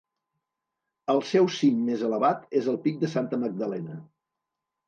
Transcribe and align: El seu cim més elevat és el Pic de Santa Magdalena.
El 1.15 1.21
seu 1.33 1.49
cim 1.57 1.83
més 1.91 2.05
elevat 2.09 2.57
és 2.63 2.71
el 2.75 2.81
Pic 2.87 2.99
de 3.05 3.11
Santa 3.15 3.41
Magdalena. 3.47 4.01